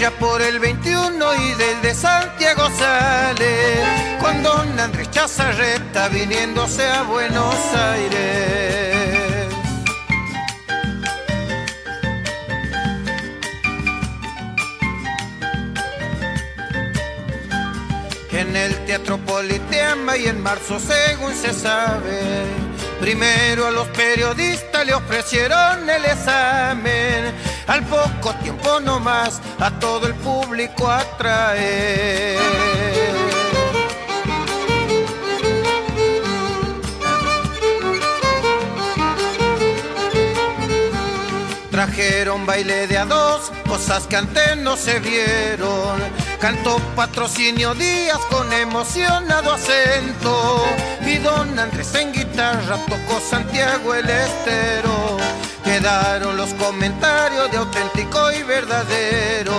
[0.00, 3.82] Allá por el 21 y del de Santiago sale
[4.18, 9.48] con don Andrés Chazarreta viniéndose a Buenos Aires.
[18.32, 22.70] En el Teatro Politeama y en marzo según se sabe
[23.00, 27.32] Primero a los periodistas le ofrecieron el examen,
[27.70, 32.36] al poco tiempo nomás a todo el público atrae.
[41.70, 46.00] Trajeron baile de a dos, cosas que antes no se vieron.
[46.40, 50.64] Cantó patrocinio Díaz con emocionado acento.
[51.06, 55.09] Y don Andrés en guitarra tocó Santiago el Estero.
[55.70, 59.54] Quedaron los comentarios de auténtico y verdadero.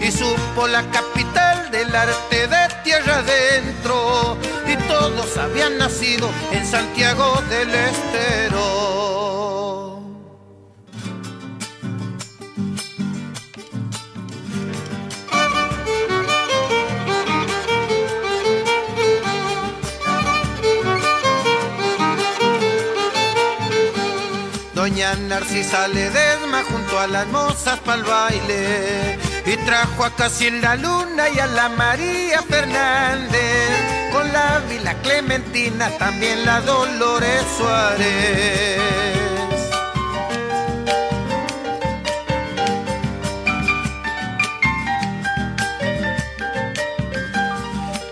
[0.00, 4.38] Y supo la capital del arte de tierra adentro.
[4.66, 8.73] Y todos habían nacido en Santiago del Estero.
[24.84, 31.38] Doña Narcisa Ledesma junto a las mozas pa'l baile y trajo a Casilda Luna y
[31.38, 38.82] a la María Fernández con la Vila Clementina también la Dolores Suárez.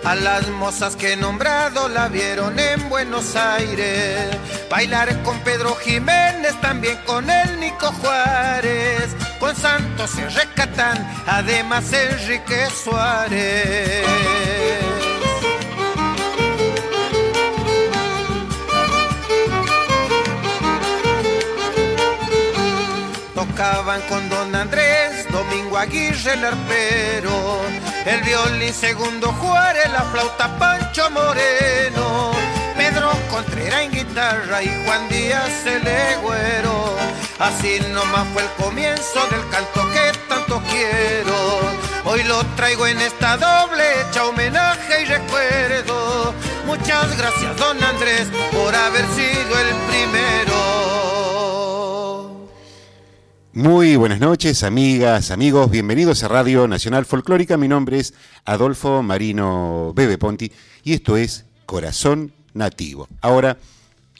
[0.05, 4.62] A las mozas que he nombrado la vieron en Buenos Aires.
[4.73, 9.15] Bailar con Pedro Jiménez, también con el Nico Juárez.
[9.39, 10.97] Con Santos y Recatán,
[11.27, 14.07] además Enrique Suárez.
[23.35, 27.61] Tocaban con Don Andrés, Domingo Aguirre el arpero,
[28.07, 32.33] el violín segundo Juárez, la flauta Pancho Moreno,
[33.03, 36.97] Pedro Contreras en guitarra y Juan Díaz el legüero.
[37.41, 41.35] Así nomás fue el comienzo del canto que tanto quiero.
[42.05, 46.33] Hoy lo traigo en esta doble hecha homenaje y recuerdo.
[46.65, 50.53] Muchas gracias, don Andrés, por haber sido el primero.
[53.55, 57.57] Muy buenas noches, amigas, amigos, bienvenidos a Radio Nacional Folclórica.
[57.57, 58.15] Mi nombre es
[58.45, 60.53] Adolfo Marino Bebe Ponti
[60.85, 63.09] y esto es Corazón Nativo.
[63.21, 63.59] Ahora,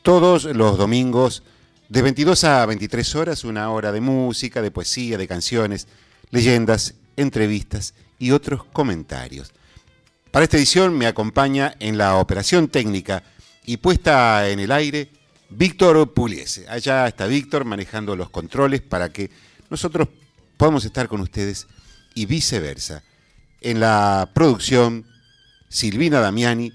[0.03, 1.43] todos los domingos,
[1.89, 5.87] de 22 a 23 horas, una hora de música, de poesía, de canciones,
[6.31, 9.53] leyendas, entrevistas y otros comentarios.
[10.31, 13.23] Para esta edición me acompaña en la operación técnica
[13.67, 15.11] y puesta en el aire
[15.51, 16.67] Víctor Puliese.
[16.69, 19.31] Allá está Víctor manejando los controles para que
[19.69, 20.09] nosotros
[20.57, 21.67] podamos estar con ustedes
[22.15, 23.03] y viceversa.
[23.61, 25.05] En la producción,
[25.69, 26.73] Silvina Damiani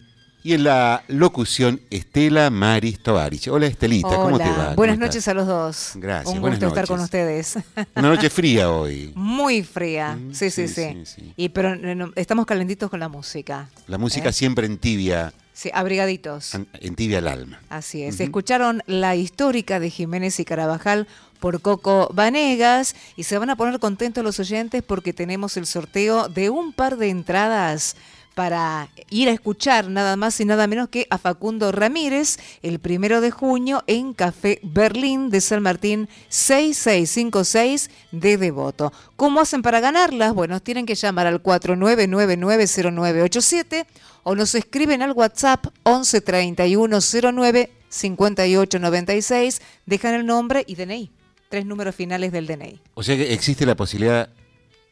[0.48, 3.50] y en la locución, Estela Maris Tovarich.
[3.50, 4.56] Hola Estelita, ¿cómo te va?
[4.68, 5.08] ¿Cómo Buenas estás?
[5.10, 5.92] noches a los dos.
[5.96, 7.58] Gracias, Un buenas gusto estar con ustedes.
[7.96, 9.12] Una noche fría hoy.
[9.16, 10.16] Muy fría.
[10.16, 11.06] Mm, Sí, sí, sí, sí.
[11.06, 11.34] sí, sí.
[11.36, 13.68] Y pero no, no, estamos calentitos con la música.
[13.88, 14.34] La música ¿Eh?
[14.34, 16.54] siempre en tibia, Sí, abrigaditos.
[16.54, 17.60] en tibia el alma.
[17.68, 18.18] Así es.
[18.22, 21.08] Escucharon la histórica de Jiménez y Carabajal
[21.42, 26.30] por Coco Vanegas y se van a poner contentos los oyentes porque tenemos el sorteo
[26.30, 27.98] de un par de entradas
[28.38, 33.20] para ir a escuchar nada más y nada menos que a Facundo Ramírez el primero
[33.20, 38.94] de junio en Café Berlín de San Martín 6656 de Devoto.
[39.16, 40.36] ¿Cómo hacen para ganarlas?
[40.36, 43.88] Bueno, tienen que llamar al 49990987
[44.22, 47.00] o nos escriben al WhatsApp 11 31
[47.34, 51.10] 09 58 96, dejan el nombre y DNI,
[51.50, 52.80] tres números finales del DNI.
[52.94, 54.30] O sea que existe la posibilidad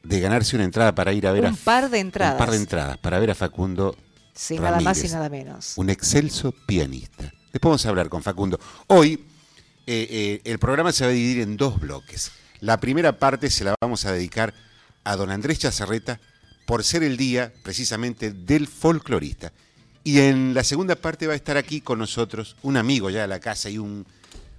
[0.05, 2.33] de ganarse una entrada para ir a ver a Un par de entradas.
[2.33, 3.95] Un par de entradas para ver a Facundo
[4.33, 5.73] Sí, nada más y Ramírez, nada menos.
[5.77, 7.23] Un excelso pianista.
[7.53, 8.59] Después vamos a hablar con Facundo.
[8.87, 9.13] Hoy
[9.87, 12.31] eh, eh, el programa se va a dividir en dos bloques.
[12.59, 14.53] La primera parte se la vamos a dedicar
[15.05, 16.19] a don Andrés Chazarreta
[16.65, 19.53] por ser el día precisamente del folclorista.
[20.03, 23.27] Y en la segunda parte va a estar aquí con nosotros un amigo ya de
[23.27, 24.05] la casa y un,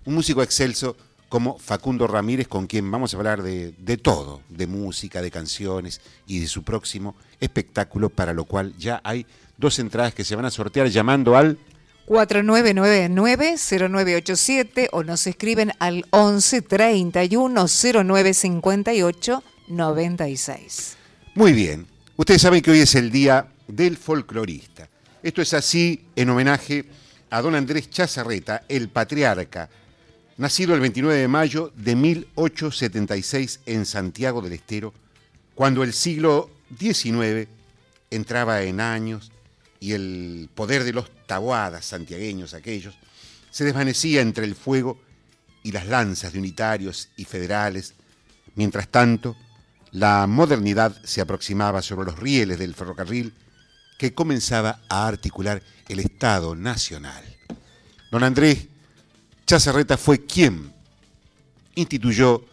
[0.05, 0.97] músico excelso
[1.29, 6.01] como Facundo Ramírez, con quien vamos a hablar de, de, todo, de música, de canciones
[6.27, 9.27] y de su próximo espectáculo, para lo cual ya hay
[9.57, 11.59] dos entradas que se van a sortear llamando al
[12.07, 17.67] 4999-0987 o nos escriben al 11 31
[18.05, 20.97] 09 58 96.
[21.35, 21.87] Muy bien,
[22.17, 24.89] ustedes saben que hoy es el día del folclorista.
[25.23, 26.85] Esto es así en homenaje
[27.31, 29.69] a don Andrés Chazarreta, el patriarca,
[30.37, 34.93] nacido el 29 de mayo de 1876 en Santiago del Estero,
[35.55, 37.49] cuando el siglo XIX
[38.11, 39.33] entraba en años
[39.81, 42.95] y el poder de los tabuadas santiagueños aquellos
[43.51, 45.01] se desvanecía entre el fuego
[45.63, 47.95] y las lanzas de unitarios y federales.
[48.55, 49.37] Mientras tanto,
[49.93, 53.33] la modernidad se aproximaba sobre los rieles del ferrocarril
[53.97, 57.25] que comenzaba a articular el Estado Nacional.
[58.11, 58.69] Don Andrés
[59.47, 60.73] Chazarreta fue quien
[61.77, 62.45] instituyó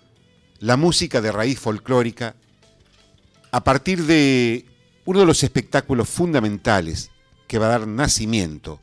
[0.60, 2.36] la música de raíz folclórica
[3.52, 4.66] a partir de
[5.06, 7.10] uno de los espectáculos fundamentales
[7.48, 8.80] que va a dar nacimiento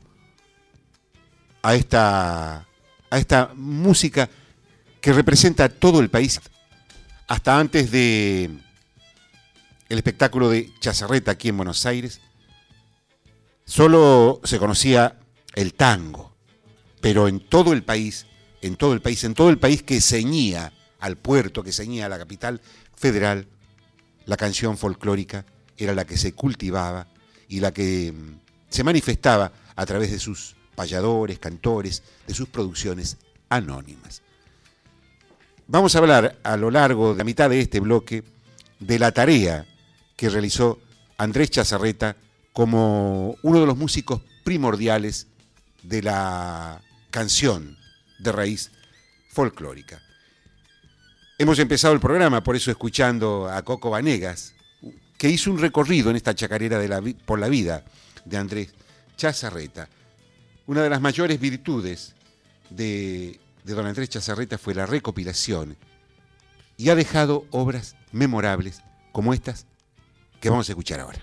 [1.61, 2.67] a esta,
[3.09, 4.29] a esta música
[4.99, 6.39] que representa a todo el país,
[7.27, 8.49] hasta antes de
[9.89, 12.21] el espectáculo de Chazarreta aquí en Buenos Aires,
[13.65, 15.17] solo se conocía
[15.53, 16.30] el tango,
[17.01, 18.27] pero en todo el país,
[18.61, 22.09] en todo el país, en todo el país que ceñía al puerto, que ceñía a
[22.09, 22.61] la capital
[22.95, 23.47] federal,
[24.25, 25.45] la canción folclórica
[25.77, 27.07] era la que se cultivaba
[27.49, 28.13] y la que
[28.69, 33.17] se manifestaba a través de sus payadores, cantores, de sus producciones
[33.49, 34.21] anónimas.
[35.67, 38.23] Vamos a hablar a lo largo de la mitad de este bloque
[38.79, 39.65] de la tarea
[40.15, 40.79] que realizó
[41.17, 42.15] Andrés Chazarreta
[42.53, 45.27] como uno de los músicos primordiales
[45.83, 46.81] de la
[47.11, 47.77] canción
[48.19, 48.71] de raíz
[49.29, 50.01] folclórica.
[51.37, 54.53] Hemos empezado el programa, por eso escuchando a Coco Vanegas,
[55.17, 57.83] que hizo un recorrido en esta chacarera de la, por la vida
[58.25, 58.73] de Andrés
[59.17, 59.87] Chazarreta.
[60.67, 62.15] Una de las mayores virtudes
[62.69, 65.77] de, don Andrés Chazarreta fue la recopilación
[66.77, 68.81] y ha dejado obras memorables
[69.11, 69.65] como estas
[70.39, 71.19] que vamos a escuchar ahora.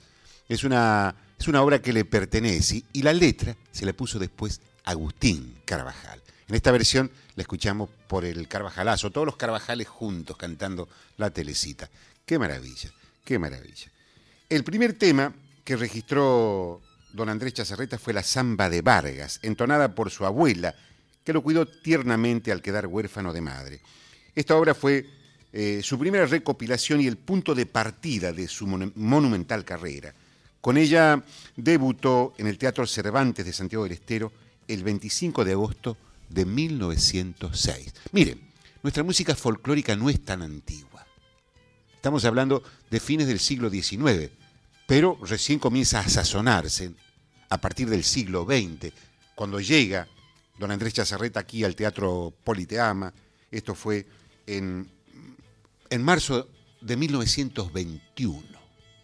[0.49, 4.61] Es una, es una obra que le pertenece y la letra se la puso después
[4.85, 6.23] Agustín Carvajal.
[6.49, 11.91] En esta versión la escuchamos por el Carvajalazo, todos los Carvajales juntos cantando la telecita.
[12.25, 12.91] Qué maravilla,
[13.25, 13.91] qué maravilla.
[14.49, 15.35] El primer tema
[15.65, 16.81] que registró
[17.13, 20.75] don Andrés Chazarreta fue la Zamba de Vargas, entonada por su abuela,
[21.25, 23.81] que lo cuidó tiernamente al quedar huérfano de madre.
[24.35, 25.05] Esta obra fue
[25.53, 30.15] eh, su primera recopilación y el punto de partida de su monumental carrera.
[30.61, 31.25] Con ella
[31.57, 34.31] debutó en el Teatro Cervantes de Santiago del Estero
[34.69, 35.97] el 25 de agosto
[36.29, 37.95] de 1906.
[38.13, 38.41] Miren,
[38.83, 41.07] nuestra música folclórica no es tan antigua.
[41.95, 44.31] Estamos hablando de fines del siglo XIX,
[44.87, 46.93] pero recién comienza a sazonarse
[47.49, 48.93] a partir del siglo XX,
[49.35, 50.09] cuando llega
[50.59, 53.13] don Andrés Chazarreta aquí al Teatro Politeama.
[53.51, 54.07] Esto fue
[54.47, 54.89] en,
[55.91, 56.49] en marzo
[56.81, 58.43] de 1921.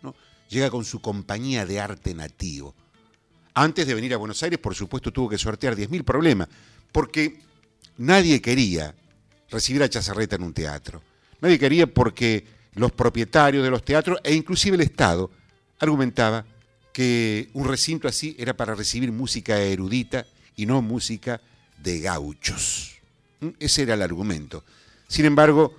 [0.03, 0.15] ¿no?
[0.49, 2.75] Llega con su compañía de arte nativo.
[3.55, 6.49] Antes de venir a Buenos Aires, por supuesto, tuvo que sortear 10.000 problemas,
[6.93, 7.41] porque
[7.97, 8.95] nadie quería
[9.51, 11.03] recibir a Chazarreta en un teatro.
[11.41, 15.31] Nadie quería porque los propietarios de los teatros e inclusive el Estado
[15.79, 16.45] argumentaba
[16.93, 21.41] que un recinto así era para recibir música erudita y no música
[21.79, 22.97] de gauchos.
[23.41, 23.49] ¿Mm?
[23.59, 24.65] Ese era el argumento.
[25.09, 25.77] Sin embargo,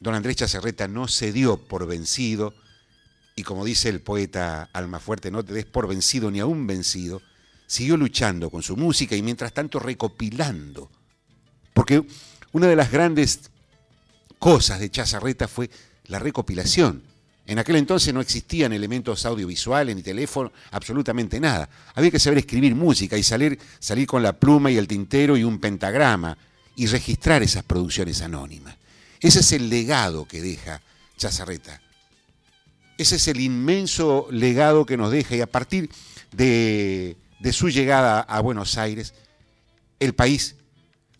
[0.00, 2.54] don Andrés Chazarreta no se dio por vencido
[3.34, 7.22] y como dice el poeta Almafuerte, no te des por vencido ni aún vencido,
[7.68, 10.90] siguió luchando con su música y mientras tanto recopilando.
[11.74, 12.02] Porque
[12.52, 13.50] una de las grandes
[14.38, 15.70] cosas de Chazarreta fue
[16.06, 17.02] la recopilación.
[17.46, 21.68] En aquel entonces no existían elementos audiovisuales ni teléfono, absolutamente nada.
[21.94, 25.44] Había que saber escribir música y salir, salir con la pluma y el tintero y
[25.44, 26.36] un pentagrama
[26.74, 28.76] y registrar esas producciones anónimas.
[29.20, 30.80] Ese es el legado que deja
[31.18, 31.82] Chazarreta.
[32.96, 35.90] Ese es el inmenso legado que nos deja y a partir
[36.32, 39.14] de de su llegada a Buenos Aires,
[40.00, 40.56] el país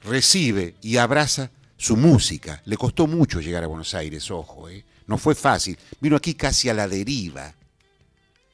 [0.02, 2.62] recibe y abraza su música.
[2.64, 4.84] Le costó mucho llegar a Buenos Aires, ojo, ¿eh?
[5.06, 5.78] no fue fácil.
[6.00, 7.54] Vino aquí casi a la deriva.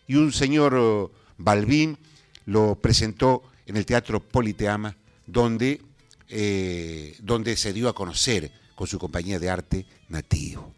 [0.06, 1.99] Y un señor oh, Balbín
[2.47, 5.80] lo presentó en el Teatro Politeama, donde,
[6.28, 10.75] eh, donde se dio a conocer con su compañía de arte nativo.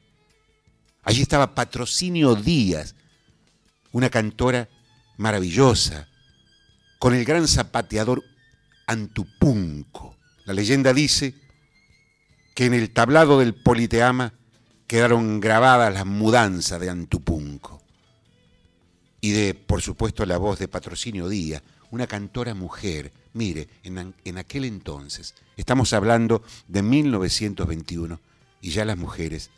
[1.03, 2.95] Allí estaba Patrocinio Díaz,
[3.93, 4.69] una cantora
[5.17, 6.09] maravillosa,
[6.99, 8.23] con el gran zapateador
[8.87, 10.17] Antupunco.
[10.45, 11.35] La leyenda dice
[12.55, 14.33] que en el tablado del Politeama
[14.87, 17.83] quedaron grabadas las mudanzas de Antupunco
[19.21, 23.13] y de, por supuesto, la voz de Patrocinio Díaz, una cantora mujer.
[23.33, 28.21] Mire, en, aquel entonces, estamos hablando de 1921,
[28.61, 29.51] y ya las mujeres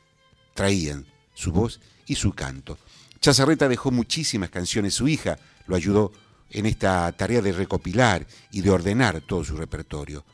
[0.55, 2.79] traían su voz y su canto.
[3.21, 6.13] Chazarreta dejó muchísimas canciones, su hija lo ayudó
[6.51, 10.25] en esta tarea de recopilar y de ordenar todo su repertorio.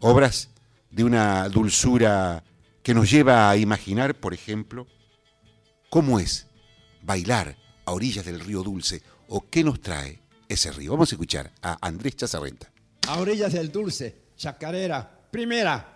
[0.00, 0.50] Obras
[0.90, 2.42] de una dulzura
[2.82, 4.86] que nos lleva a imaginar, por ejemplo,
[5.90, 6.46] cómo es
[7.02, 10.92] bailar a orillas del río Dulce o qué nos trae ese río.
[10.92, 12.70] Vamos a escuchar a Andrés Chazarrenta.
[13.08, 15.92] A orillas del Dulce, chacarera, primera.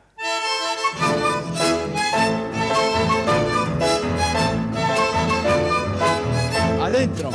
[6.81, 7.31] Adentro.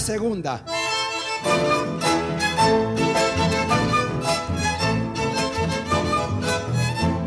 [0.00, 0.60] Segunda.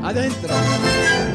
[0.03, 1.30] Adentro.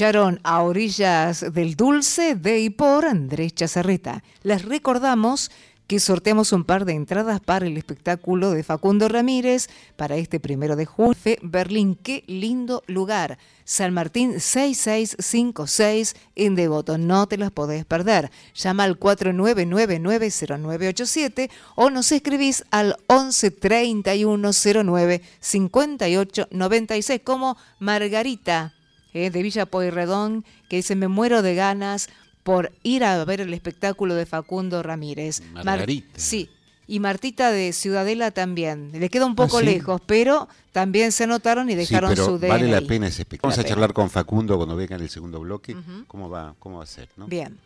[0.00, 4.24] Escucharon a orillas del dulce de y por Andrés Chazarreta.
[4.42, 5.50] Les recordamos
[5.86, 10.74] que sorteamos un par de entradas para el espectáculo de Facundo Ramírez para este primero
[10.74, 11.14] de junio.
[11.42, 13.36] Berlín, qué lindo lugar.
[13.64, 16.96] San Martín 6656 en Devoto.
[16.96, 18.30] No te las podés perder.
[18.54, 28.72] Llama al 49990987 o nos escribís al 113109 5896 como Margarita
[29.14, 32.08] eh, de Villa Pueyrredón, que dice, me muero de ganas
[32.42, 35.42] por ir a ver el espectáculo de Facundo Ramírez.
[35.52, 36.08] Mar- Margarita.
[36.18, 36.48] sí,
[36.86, 38.90] y Martita de Ciudadela también.
[38.92, 39.66] Le queda un poco ¿sí?
[39.66, 42.48] lejos, pero también se anotaron y Sí, dejaron pero su DNI.
[42.48, 43.52] vale la pena ese espectáculo.
[43.54, 45.76] Vamos a charlar con Facundo cuando venga en el segundo bloque.
[46.08, 47.08] ¿Cómo, va, ¿Cómo va a ser?
[47.16, 47.26] ¿no?
[47.28, 47.56] Bien.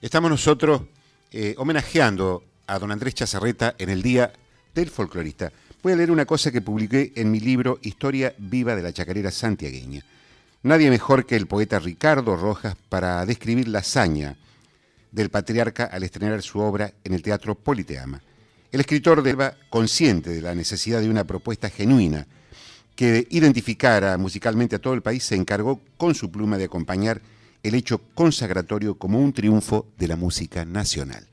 [0.00, 0.80] Estamos nosotros
[1.30, 4.32] eh, homenajeando a don Andrés Chazarreta en el Día
[4.74, 5.52] del Folclorista.
[5.82, 9.30] Voy a leer una cosa que publiqué en mi libro Historia Viva de la Chacarera
[9.30, 10.02] Santiagueña.
[10.62, 14.36] Nadie mejor que el poeta Ricardo Rojas para describir la hazaña
[15.10, 18.20] del patriarca al estrenar su obra en el Teatro Politeama.
[18.70, 22.26] El escritor de Elba, consciente de la necesidad de una propuesta genuina
[22.94, 27.22] que identificara musicalmente a todo el país, se encargó con su pluma de acompañar
[27.62, 31.26] el hecho consagratorio como un triunfo de la música nacional.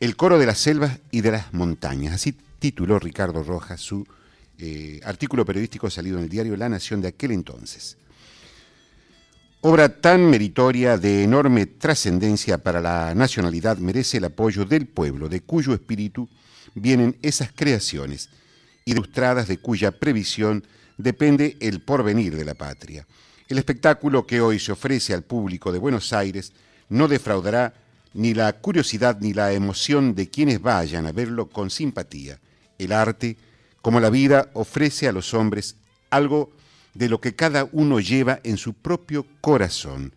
[0.00, 2.14] El coro de las selvas y de las montañas.
[2.14, 4.04] Así tituló Ricardo Rojas su
[4.58, 7.96] eh, artículo periodístico salido en el diario La Nación de aquel entonces.
[9.62, 15.42] Obra tan meritoria de enorme trascendencia para la nacionalidad merece el apoyo del pueblo, de
[15.42, 16.30] cuyo espíritu
[16.74, 18.30] vienen esas creaciones,
[18.86, 20.64] ilustradas de cuya previsión
[20.96, 23.06] depende el porvenir de la patria.
[23.50, 26.54] El espectáculo que hoy se ofrece al público de Buenos Aires
[26.88, 27.74] no defraudará
[28.14, 32.38] ni la curiosidad ni la emoción de quienes vayan a verlo con simpatía.
[32.78, 33.36] El arte,
[33.82, 35.76] como la vida, ofrece a los hombres
[36.08, 36.50] algo
[36.94, 40.14] de lo que cada uno lleva en su propio corazón.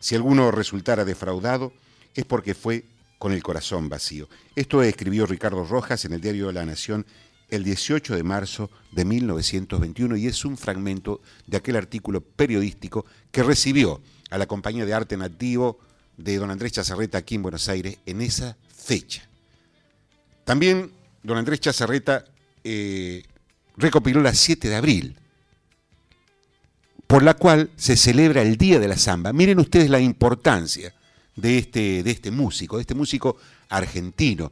[0.00, 1.72] Si alguno resultara defraudado,
[2.14, 2.84] es porque fue
[3.18, 4.28] con el corazón vacío.
[4.56, 7.06] Esto escribió Ricardo Rojas en el diario de la Nación
[7.48, 13.42] el 18 de marzo de 1921 y es un fragmento de aquel artículo periodístico que
[13.42, 15.78] recibió a la compañía de arte nativo
[16.16, 19.28] de don Andrés Chazarreta aquí en Buenos Aires en esa fecha.
[20.44, 20.90] También
[21.22, 22.24] don Andrés Chazarreta
[22.64, 23.22] eh,
[23.76, 25.16] recopiló la 7 de abril,
[27.12, 29.34] por la cual se celebra el Día de la Zamba.
[29.34, 30.94] Miren ustedes la importancia
[31.36, 33.36] de este, de este músico, de este músico
[33.68, 34.50] argentino.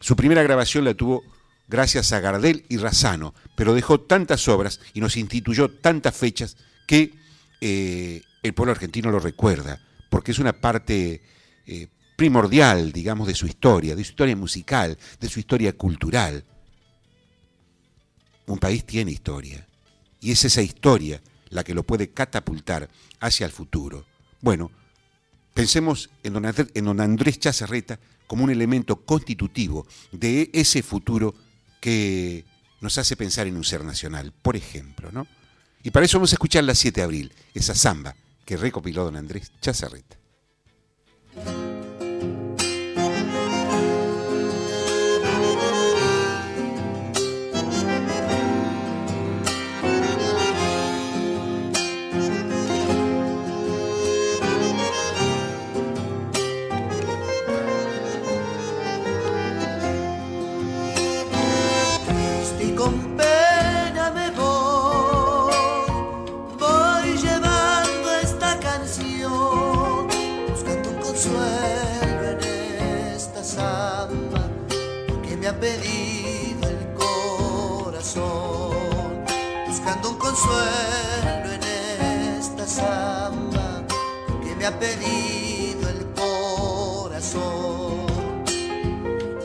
[0.00, 1.22] Su primera grabación la tuvo
[1.68, 6.56] gracias a Gardel y Razano, pero dejó tantas obras y nos instituyó tantas fechas
[6.88, 7.14] que
[7.60, 11.22] eh, el pueblo argentino lo recuerda, porque es una parte
[11.68, 11.86] eh,
[12.16, 16.44] primordial, digamos, de su historia, de su historia musical, de su historia cultural.
[18.46, 19.64] Un país tiene historia,
[20.20, 22.88] y es esa historia la que lo puede catapultar
[23.20, 24.04] hacia el futuro.
[24.40, 24.70] Bueno,
[25.54, 26.46] pensemos en don,
[27.00, 31.34] Andrés, en Chazarreta como un elemento constitutivo de ese futuro
[31.80, 32.44] que
[32.80, 35.26] nos hace pensar en un ser nacional, por ejemplo, ¿no?
[35.84, 39.16] Y para eso vamos a escuchar la 7 de abril, esa samba que recopiló don
[39.16, 40.21] Andrés Chazarreta.
[80.42, 81.62] consuelo en
[82.38, 83.82] esta samba
[84.42, 88.06] que me ha pedido el corazón.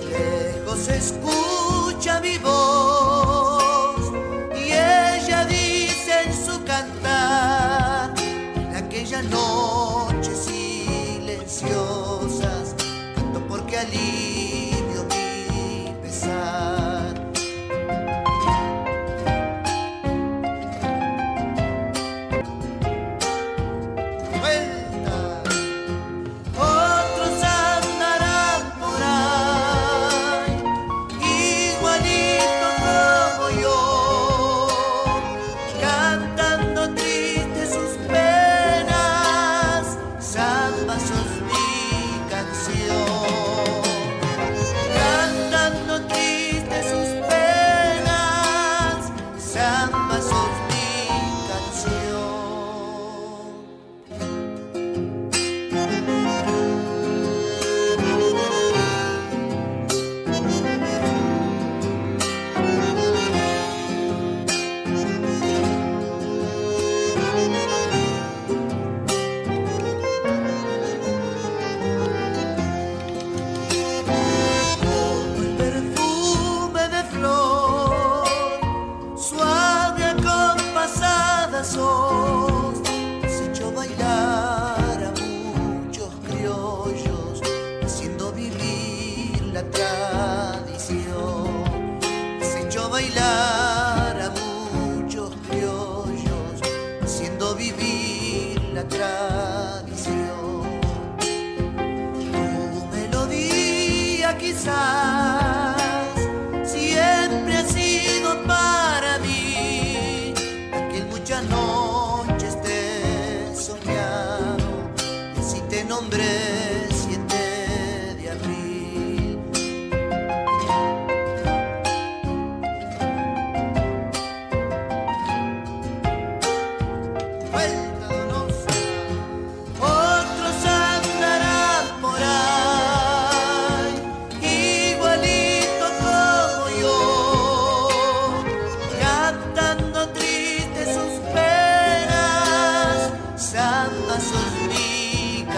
[0.09, 3.06] Lejos escucha mi voz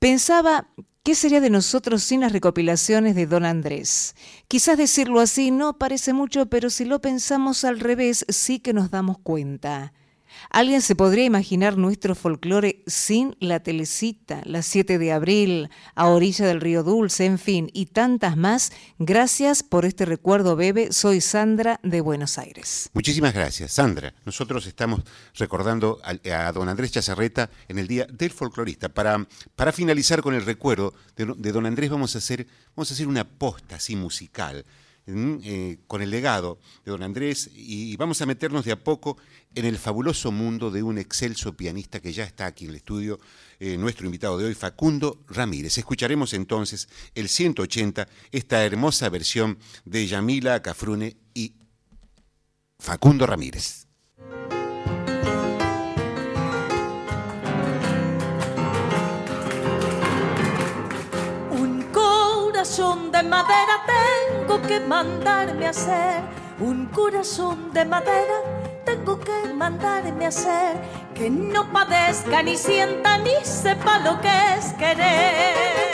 [0.00, 0.66] Pensaba,
[1.02, 4.14] ¿qué sería de nosotros sin las recopilaciones de Don Andrés?
[4.48, 8.90] Quizás decirlo así no parece mucho, pero si lo pensamos al revés, sí que nos
[8.90, 9.92] damos cuenta.
[10.52, 16.44] ¿Alguien se podría imaginar nuestro folclore sin la telecita, la 7 de abril, a orilla
[16.44, 18.72] del río Dulce, en fin, y tantas más?
[18.98, 20.90] Gracias por este recuerdo, Bebe.
[20.90, 22.90] Soy Sandra de Buenos Aires.
[22.94, 24.12] Muchísimas gracias, Sandra.
[24.24, 25.02] Nosotros estamos
[25.36, 28.88] recordando a, don Andrés Chazarreta en el Día del Folclorista.
[28.88, 33.06] Para, para finalizar con el recuerdo de, don Andrés vamos a hacer, vamos a hacer
[33.06, 34.64] una posta así musical.
[35.12, 39.16] Eh, con el legado de don Andrés y, vamos a meternos de a poco
[39.54, 43.18] en el fabuloso mundo de un excelso pianista que ya está aquí en el estudio,
[43.58, 45.76] eh, nuestro invitado de hoy, Facundo Ramírez.
[45.78, 51.54] Escucharemos entonces el 180, esta hermosa versión de Yamila Cafrune y
[52.78, 53.86] Facundo Ramírez.
[61.50, 63.99] Un corazón de madera
[64.40, 66.22] tengo que mandarme a hacer.
[66.60, 68.36] Un corazón de madera
[68.84, 70.76] tengo que mandarme a hacer.
[71.14, 75.90] Que no padezca ni sienta ni sepa lo que es querer.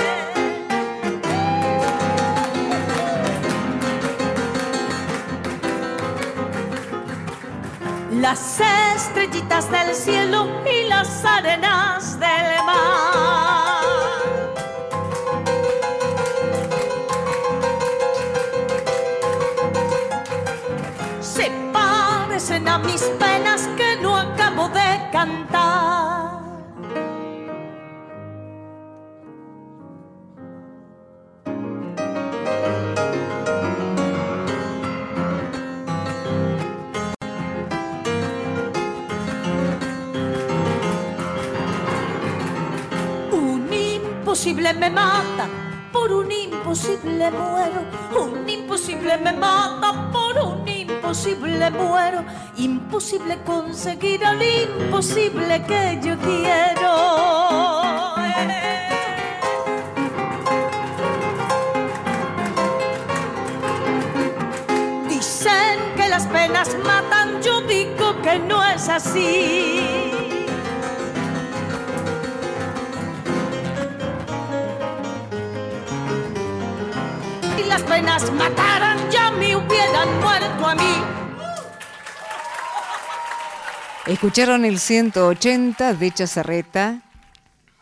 [8.13, 8.61] Las
[8.95, 13.56] estrellitas del cielo y las arenas del mar.
[44.75, 45.49] Me mata,
[45.93, 47.85] por un imposible muero,
[48.21, 52.25] un imposible me mata, por un imposible muero,
[52.57, 58.15] imposible conseguir al imposible que yo quiero.
[65.09, 70.16] Dicen que las penas matan, yo digo que no es así.
[78.19, 81.03] Las mataran, ya me hubieran muerto a mí.
[84.07, 87.03] Escucharon el 180 de Chazarreta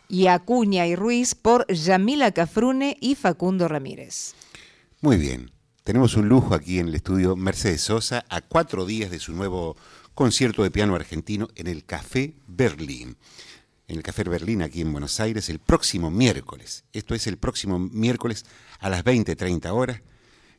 [0.09, 4.33] y Acuña y Ruiz por Yamila Cafrune y Facundo Ramírez.
[4.99, 5.51] Muy bien.
[5.85, 9.77] Tenemos un lujo aquí en el estudio Mercedes Sosa a cuatro días de su nuevo
[10.15, 13.15] concierto de piano argentino en el Café Berlín.
[13.87, 16.83] En el Café Berlín, aquí en Buenos Aires, el próximo miércoles.
[16.91, 18.45] Esto es el próximo miércoles
[18.79, 20.01] a las 20.30 horas.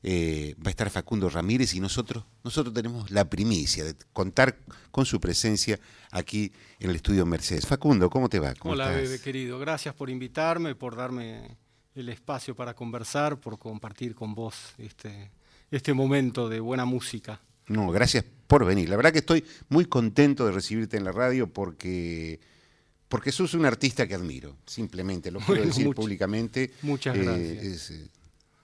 [0.03, 4.57] Eh, va a estar Facundo Ramírez y nosotros, nosotros tenemos la primicia de contar
[4.91, 5.81] con su presencia
[6.13, 7.67] aquí en el estudio Mercedes.
[7.67, 8.55] Facundo, ¿cómo te va?
[8.55, 9.03] ¿Cómo Hola, estás?
[9.11, 9.59] Bebe, querido.
[9.59, 11.57] Gracias por invitarme, por darme
[11.95, 15.31] el espacio para conversar, por compartir con vos este,
[15.71, 17.41] este momento de buena música.
[17.69, 18.89] No, gracias por venir.
[18.89, 22.39] La verdad que estoy muy contento de recibirte en la radio porque,
[23.09, 26.73] porque sos un artista que admiro, simplemente, lo quiero Bueno, decir much- públicamente.
[26.83, 27.65] muchas Eh, gracias.
[27.65, 28.09] es, eh,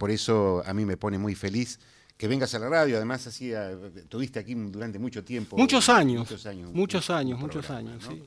[0.03, 1.79] por eso a mí me pone muy feliz
[2.17, 2.97] que vengas a la radio.
[2.97, 3.71] Además, hacía,
[4.09, 5.57] tuviste aquí durante mucho tiempo.
[5.57, 6.73] Muchos años, Muchos años.
[6.73, 8.11] muchos años, un muchos programa, años, ¿no?
[8.17, 8.23] sí.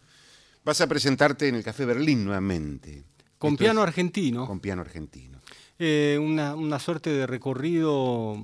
[0.64, 3.04] Vas a presentarte en el Café Berlín nuevamente.
[3.38, 5.42] Con Esto piano es- argentino, Con piano argentino.
[5.78, 8.42] eh, una, una suerte de recorrido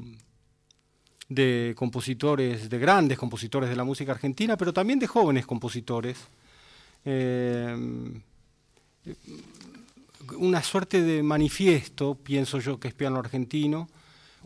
[1.30, 6.17] de compositores, de grandes compositores de la música argentina, pero también de jóvenes compositores.
[7.06, 8.12] Eh,
[10.38, 13.88] una suerte de manifiesto, pienso yo que es piano argentino,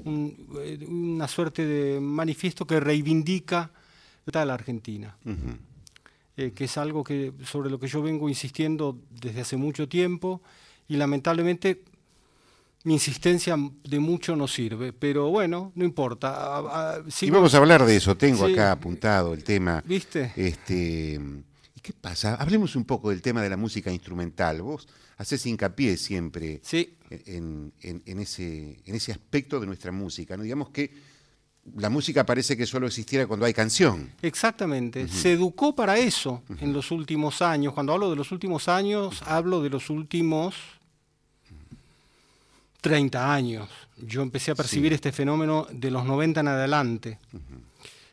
[0.03, 3.71] un- eh, una suerte de manifiesto que reivindica
[4.45, 5.15] la Argentina.
[6.37, 10.41] Eh, que es algo que, sobre lo que yo vengo insistiendo desde hace mucho tiempo
[10.89, 11.81] y lamentablemente
[12.83, 16.57] mi insistencia de mucho no sirve, pero bueno, no importa.
[16.57, 18.17] a- a- Y vamos a hablar de eso.
[18.17, 18.53] Tengo Sí.
[18.53, 19.81] acá apuntado el tema.
[19.87, 20.33] ¿Viste?
[20.35, 21.54] Este, ¿Y
[21.85, 22.35] qué pasa?
[22.35, 24.61] Hablemos un poco del tema de la música instrumental.
[24.63, 30.35] Vos haces hincapié siempre Sí, en, en- en ese, en ese aspecto de nuestra música.
[30.35, 30.41] ¿no?
[30.43, 30.91] Digamos que
[31.77, 34.11] la música parece que solo existiera cuando hay canción.
[34.23, 35.07] exactamente.
[35.07, 37.73] Se educó para eso en los últimos años.
[37.73, 40.55] Cuando hablo de los últimos años, hablo de los últimos
[42.81, 43.69] 30 años.
[43.97, 47.19] Yo empecé a percibir este fenómeno de los 90 en adelante.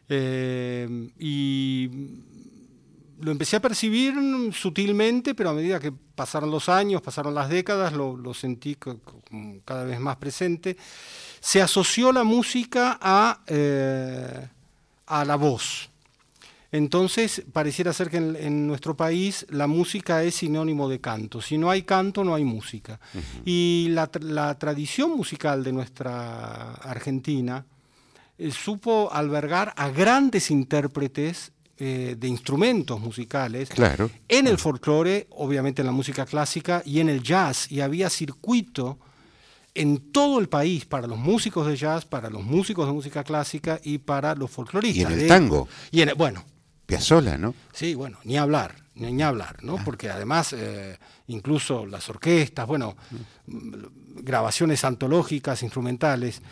[0.08, 1.88] Eh, y
[3.22, 4.14] lo empecé a percibir
[4.52, 8.76] sutilmente, pero a medida que pasaron los años, pasaron las décadas, lo, lo sentí
[9.64, 10.76] cada vez más presente.
[11.40, 14.48] Se asoció la música a, eh,
[15.06, 15.88] a la voz.
[16.72, 21.40] Entonces, pareciera ser que en, en nuestro país la música es sinónimo de canto.
[21.40, 22.98] Si no hay canto, no hay música.
[23.44, 27.64] Y la tradición musical de nuestra Argentina
[28.36, 31.52] eh, supo albergar a grandes intérpretes
[31.84, 34.08] eh, de instrumentos musicales Claro.
[34.28, 37.70] en el folclore, obviamente en la música clásica y en el jazz.
[37.72, 38.98] Y había circuito
[39.74, 43.80] en todo el país para los músicos de jazz, para los músicos de música clásica
[43.82, 45.10] y para los folcloristas.
[45.10, 45.66] Y en el tango.
[45.90, 46.44] Y en el- bueno,
[46.86, 47.54] Piazzolla, ¿no?
[47.72, 49.78] Sí, bueno, ni hablar, ni, ni hablar, ¿no?
[49.84, 52.96] Porque además, eh, incluso las orquestas, bueno,
[53.46, 56.42] mm, grabaciones antológicas, instrumentales,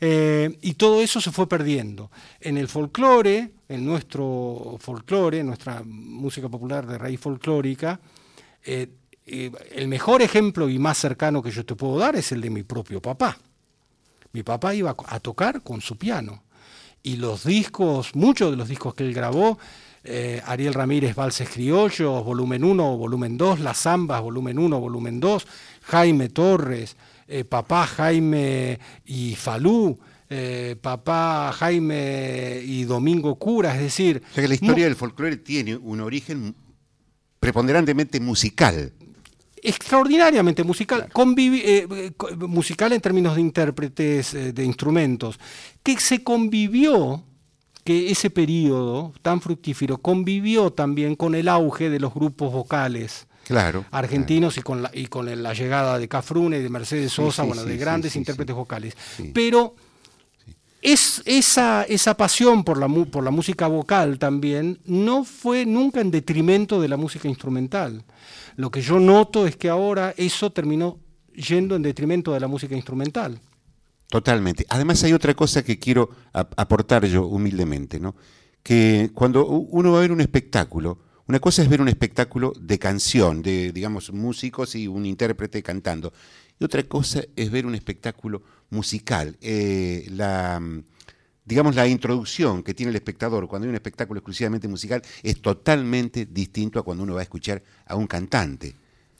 [0.00, 2.10] eh, y todo eso se fue perdiendo.
[2.40, 8.00] En el folclore, en nuestro folclore, en nuestra música popular de raíz folclórica,
[8.64, 8.88] eh,
[9.26, 12.50] eh, el mejor ejemplo y más cercano que yo te puedo dar es el de
[12.50, 13.38] mi propio papá.
[14.32, 16.44] Mi papá iba a tocar con su piano.
[17.02, 19.58] Y los discos, muchos de los discos que él grabó,
[20.44, 25.46] Ariel Ramírez Valses Criollos, volumen 1, volumen 2, Las Zambas, volumen 1, volumen 2,
[25.82, 26.96] Jaime Torres,
[27.28, 29.98] eh, papá Jaime y Falú,
[30.30, 34.22] eh, papá Jaime y Domingo Cura, es decir...
[34.30, 36.54] O sea que la historia del folclore tiene un origen
[37.40, 38.92] preponderantemente musical.
[39.62, 42.12] extraordinariamente musical, convivi- eh,
[42.46, 45.38] musical en términos de intérpretes de instrumentos,
[45.82, 47.24] que se convivió,
[47.84, 53.86] que ese periodo tan fructífero convivió también con el auge de los grupos vocales Claro.
[53.92, 57.48] argentinos y con la, y con la llegada de Cafrune y de Mercedes Sosa, sí,
[57.48, 58.94] bueno, de sí, grandes intérpretes vocales.
[59.32, 59.74] Pero
[60.82, 66.10] es, esa, esa pasión por la, por la música vocal también no fue nunca en
[66.10, 68.04] detrimento de la música instrumental.
[68.56, 70.98] Lo que yo noto es que ahora eso terminó
[71.32, 73.40] yendo en detrimento de la música instrumental.
[74.08, 74.66] Totalmente.
[74.68, 78.14] Además hay otra cosa que quiero aportar yo humildemente, ¿no?
[78.62, 80.98] Que cuando uno va a ver un espectáculo,
[81.28, 86.12] una cosa es ver un espectáculo de canción, de, digamos, músicos y un intérprete cantando.
[86.58, 89.36] Y otra cosa es ver un espectáculo musical.
[89.42, 90.58] Eh, la,
[91.44, 96.24] digamos, la introducción que tiene el espectador cuando hay un espectáculo exclusivamente musical es totalmente
[96.24, 98.74] distinto a cuando uno va a escuchar a un cantante.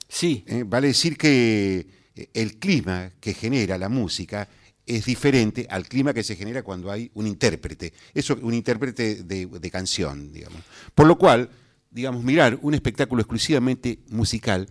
[0.08, 0.44] Sí.
[0.46, 4.48] Eh, vale decir que eh, el clima que genera la música
[4.86, 7.92] es diferente al clima que se genera cuando hay un intérprete.
[8.14, 10.62] Eso, un intérprete de, de canción, digamos.
[10.94, 11.50] Por lo cual,
[11.90, 14.68] digamos, mirar un espectáculo exclusivamente musical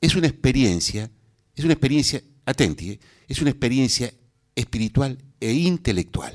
[0.00, 1.10] es una experiencia,
[1.54, 3.00] es una experiencia, atenti, ¿eh?
[3.28, 4.12] es una experiencia
[4.54, 6.34] espiritual e intelectual.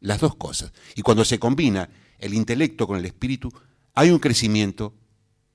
[0.00, 0.72] Las dos cosas.
[0.96, 3.52] Y cuando se combina el intelecto con el espíritu,
[3.94, 4.94] hay un crecimiento,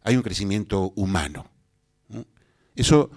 [0.02, 1.50] hay un crecimiento humano.
[2.76, 3.10] Eso,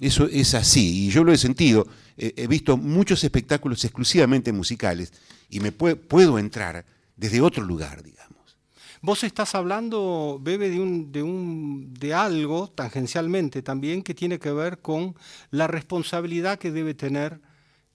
[0.00, 1.86] eso es así, y yo lo he sentido.
[2.16, 5.12] he visto muchos espectáculos exclusivamente musicales
[5.48, 6.84] y me puedo entrar
[7.16, 8.43] desde otro lugar, digamos.
[9.04, 14.50] Vos estás hablando, Bebe, de, un, de, un, de algo tangencialmente también que tiene que
[14.50, 15.14] ver con
[15.50, 17.38] la responsabilidad que debe tener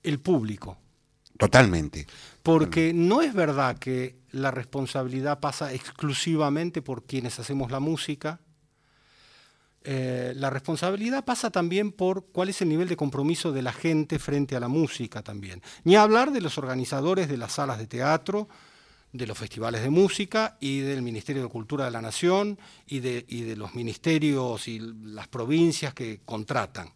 [0.04, 0.78] el público.
[1.36, 2.06] Totalmente.
[2.44, 8.40] Porque no es verdad que la responsabilidad pasa exclusivamente por quienes hacemos la música.
[9.84, 14.20] Eh, la responsabilidad pasa también por cuál es el nivel de compromiso de la gente
[14.20, 15.64] frente a la música también.
[15.84, 18.48] Ni hablar de los organizadores de las salas de teatro,
[19.12, 23.24] de los festivales de música y del Ministerio de Cultura de la Nación y de,
[23.24, 26.94] de los ministerios y las provincias que contratan.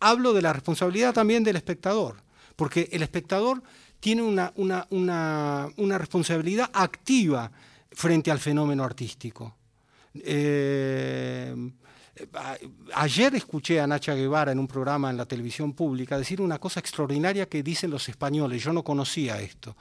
[0.00, 2.16] Hablo de la responsabilidad también del espectador,
[2.56, 3.62] porque el espectador
[4.00, 4.52] tiene una,
[4.90, 7.50] una, responsabilidad activa
[7.92, 9.56] frente al fenómeno artístico.
[10.14, 11.54] Eh,
[12.94, 16.80] ayer escuché a Nacha Guevara en un programa en la televisión pública decir una cosa
[16.80, 19.76] extraordinaria que dicen los españoles, yo no conocía esto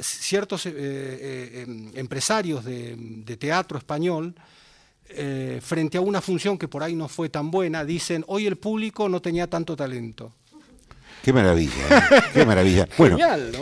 [0.00, 4.34] ciertos eh, eh, em, empresarios de, teatro español,
[5.08, 8.56] eh, frente a una función que por ahí no fue tan buena, dicen, hoy el
[8.56, 10.32] público no tenía tanto talento.
[11.22, 12.88] Qué maravilla, qué maravilla.
[12.98, 13.18] Bueno,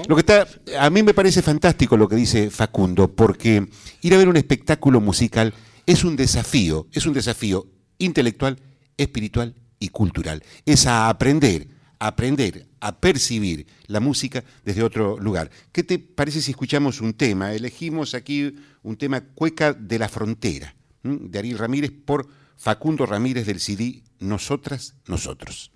[0.06, 0.46] lo que está,
[0.78, 3.66] a mí me parece fantástico lo que dice Facundo, porque
[4.02, 5.54] ir a ver un espectáculo musical
[5.86, 7.66] es un desafío, es un desafío
[7.98, 8.58] intelectual,
[8.96, 10.42] espiritual y cultural.
[10.66, 11.68] Es a aprender
[12.06, 15.50] aprender a percibir la música desde otro lugar.
[15.72, 17.54] ¿Qué te parece si escuchamos un tema?
[17.54, 23.58] Elegimos aquí un tema Cueca de la Frontera, de Ariel Ramírez por Facundo Ramírez del
[23.58, 25.73] CD Nosotras, Nosotros.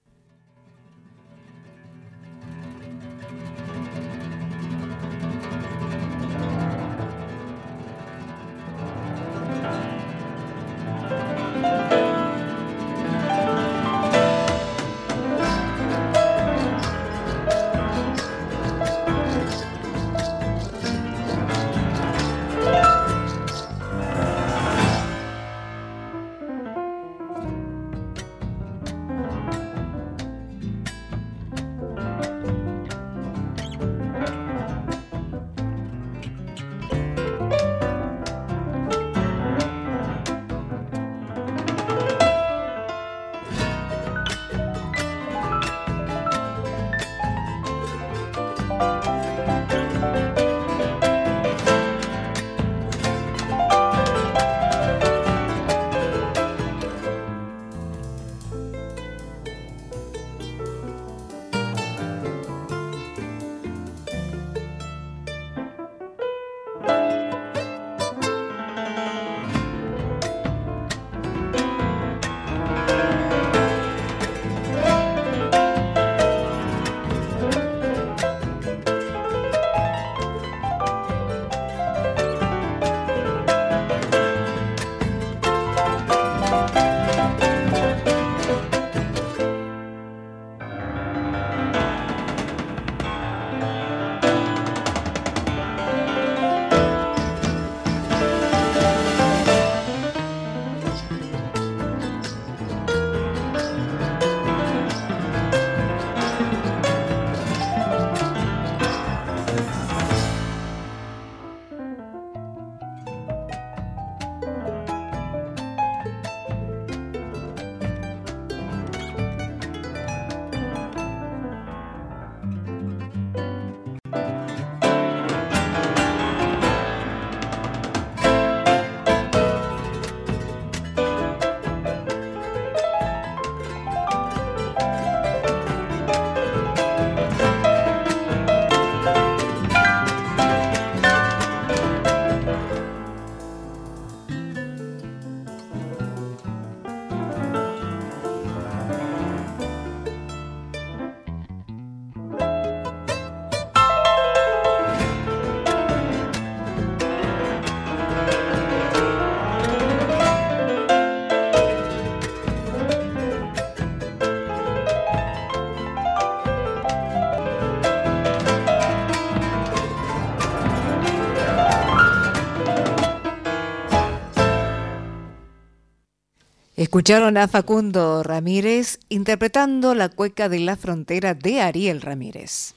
[176.88, 182.72] Escucharon a Facundo Ramírez interpretando la cueca de la frontera de Ariel Ramírez.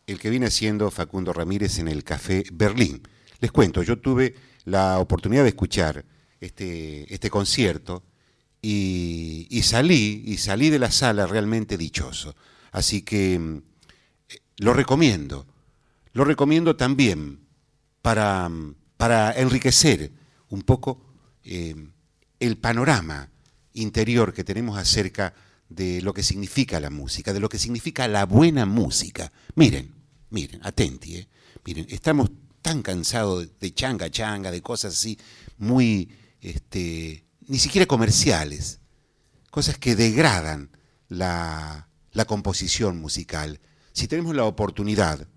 [0.08, 3.01] el que viene haciendo Facundo Ramírez en el Café Berlín.
[3.41, 4.34] Les cuento, yo tuve
[4.64, 6.05] la oportunidad de escuchar
[6.39, 8.03] este, este concierto
[8.62, 12.36] y, salí, y salí de la sala realmente dichoso.
[12.72, 13.62] Así que mm,
[14.60, 15.45] lo recomiendo,
[16.14, 17.41] lo recomiendo también
[18.01, 20.12] para, mm, para enriquecer
[20.49, 21.01] un poco
[21.43, 21.76] eh,
[22.39, 23.30] el panorama
[23.74, 25.34] interior que tenemos acerca
[25.68, 29.34] de lo que significa la música, de lo que significa la buena música.
[29.55, 29.97] Miren,
[30.30, 31.28] miren, atenti, ¿eh?
[31.65, 32.30] miren, estamos
[32.61, 35.17] tan cansados de changa changa, de cosas así
[35.57, 36.09] muy,
[36.41, 38.80] este, ni siquiera comerciales,
[39.51, 40.71] cosas que degradan
[41.07, 43.59] la, la composición musical.
[43.93, 45.28] Si tenemos la oportunidad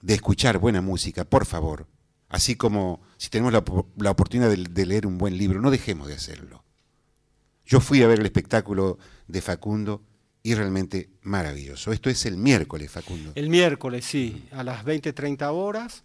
[0.00, 1.86] de escuchar buena música, por favor,
[2.28, 3.62] así como si tenemos la,
[3.98, 6.64] la oportunidad de, de leer un buen libro, no dejemos de hacerlo.
[7.64, 10.02] Yo fui a ver el espectáculo de Facundo
[10.42, 11.92] y realmente maravilloso.
[11.92, 13.32] Esto es el miércoles, Facundo.
[13.34, 16.02] El miércoles, sí, a las 20, 30 horas,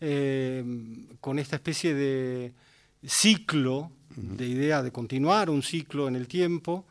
[0.00, 0.62] eh,
[1.20, 2.52] con esta especie de
[3.06, 6.84] ciclo, de idea de continuar un ciclo en el tiempo,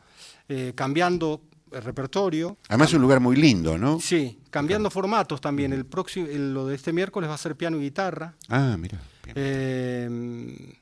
[0.48, 2.56] eh, cambiando el repertorio.
[2.68, 4.00] Además es un lugar muy lindo, ¿no?
[4.00, 5.72] Sí, cambiando formatos también.
[5.74, 8.34] El próximo, el- lo de este miércoles va a ser piano y guitarra.
[8.48, 9.00] Ah, mira.
[9.34, 10.74] eh,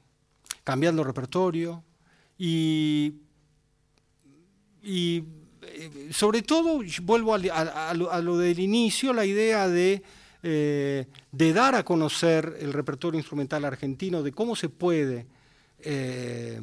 [0.63, 1.83] cambiando repertorio
[2.39, 3.15] y,
[4.85, 5.23] y
[6.11, 10.03] sobre todo vuelvo a, lo, del inicio, la idea de,
[10.43, 15.27] eh, de dar a conocer el repertorio instrumental argentino, de cómo se puede
[15.81, 16.61] eh,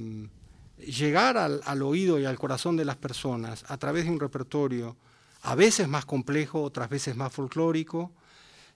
[0.86, 4.96] llegar al, oído y al corazón de las personas a través de un repertorio
[5.44, 8.12] a veces más complejo, otras veces más folclórico,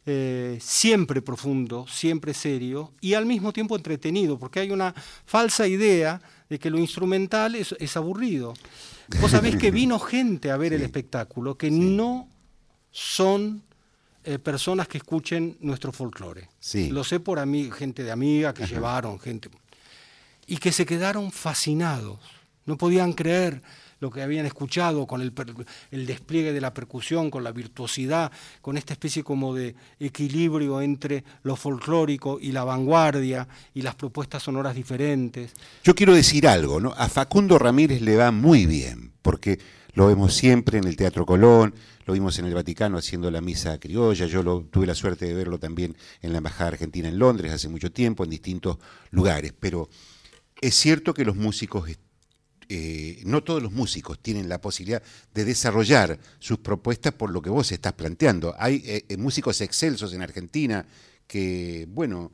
[0.06, 4.94] eh, siempre profundo, siempre serio y al mismo tiempo entretenido, porque hay una
[5.26, 8.54] falsa idea de que lo instrumental es, es aburrido.
[9.22, 12.30] Vos sabés que vino gente a ver el espectáculo que no
[12.92, 13.64] son
[14.24, 16.50] eh, personas que escuchen nuestro folclore.
[16.60, 16.90] Sí.
[16.90, 17.40] Lo sé por
[17.72, 19.50] gente de amiga que llevaron, gente.
[20.46, 22.20] Y que se quedaron fascinados.
[22.66, 23.62] No podían creer
[24.00, 25.34] lo que habían escuchado con el,
[25.92, 28.32] el despliegue de la percusión, con la virtuosidad,
[28.62, 34.44] con esta especie como de equilibrio entre lo folclórico y la vanguardia y las propuestas
[34.44, 35.54] sonoras diferentes.
[35.84, 36.94] Yo quiero decir algo, ¿no?
[36.98, 39.60] A Facundo Ramírez le va muy bien, porque
[39.94, 41.74] lo vemos siempre en el Teatro Colón,
[42.06, 45.34] lo vimos en el Vaticano haciendo la misa criolla, yo lo, tuve la suerte de
[45.34, 48.78] verlo también en la Embajada Argentina en Londres hace mucho tiempo, en distintos
[49.10, 49.90] lugares, pero
[50.62, 51.90] es cierto que los músicos,
[52.70, 55.02] eh, no todos los músicos tienen la posibilidad
[55.34, 58.56] de desarrollar sus propuestas por lo que vos estás planteando.
[58.58, 60.86] Hay eh, eh, músicos excelsos en Argentina
[61.28, 62.32] que, bueno,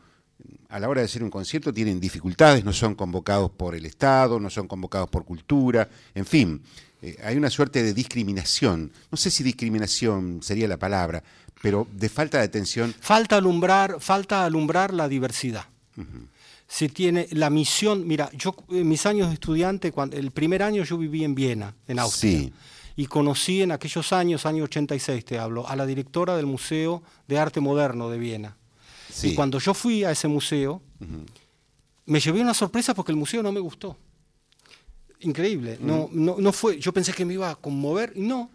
[0.69, 4.39] a la hora de hacer un concierto tienen dificultades, no son convocados por el Estado,
[4.39, 6.61] no son convocados por cultura, en fin,
[7.01, 11.23] eh, hay una suerte de discriminación, no sé si discriminación sería la palabra,
[11.61, 12.93] pero de falta de atención.
[12.99, 15.65] Falta alumbrar, falta alumbrar la diversidad.
[16.73, 20.83] Se tiene la misión, mira, yo en mis años de estudiante, cuando, el primer año
[20.83, 22.39] yo viví en Viena, en Austria.
[22.39, 22.53] Sí.
[22.95, 27.37] Y conocí en aquellos años, año 86 te hablo, a la directora del Museo de
[27.37, 28.57] Arte Moderno de Viena.
[29.07, 29.27] Sí.
[29.27, 30.81] Y cuando yo fui a ese museo,
[32.07, 33.95] me llevé una sorpresa porque el museo no me gustó.
[35.19, 35.77] Increíble.
[35.79, 38.49] No, no, no fue, yo pensé que me iba a conmover y no.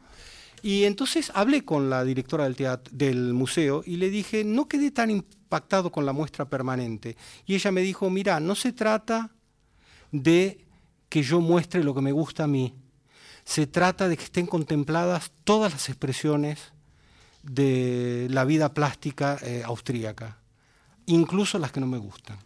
[0.61, 4.91] Y entonces hablé con la directora del, teatro, del museo y le dije, no quedé
[4.91, 7.17] tan impactado con la muestra permanente.
[7.47, 9.31] Y ella me dijo, mira, no se trata
[10.13, 10.67] de
[11.09, 12.75] que yo muestre lo que me gusta a mí.
[13.45, 16.75] Se trata de que estén contempladas todas las expresiones
[17.43, 20.37] de la vida plástica eh, austríaca,
[21.07, 22.37] incluso las que no me gustan.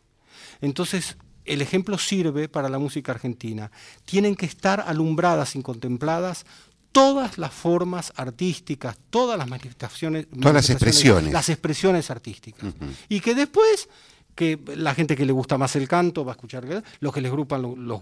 [0.61, 3.72] Entonces, el ejemplo sirve para la música argentina.
[4.05, 6.46] Tienen que estar alumbradas y contempladas
[6.93, 10.26] todas las formas artísticas, todas las manifestaciones.
[10.30, 11.32] Todas las expresiones.
[11.32, 12.72] Las expresiones artísticas.
[13.09, 13.88] Y que después,
[14.34, 16.64] que la gente que le gusta más el canto va a escuchar,
[17.01, 18.01] los que les, grupan, los,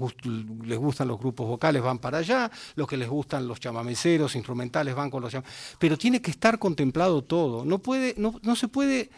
[0.64, 4.94] les gustan los grupos vocales van para allá, los que les gustan los chamameceros, instrumentales
[4.94, 5.44] van con los cham-
[5.78, 7.64] Pero tiene que estar contemplado todo.
[7.64, 9.10] No, puede, no, no se puede